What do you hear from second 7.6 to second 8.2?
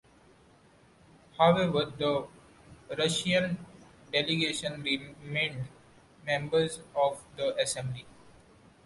Assembly.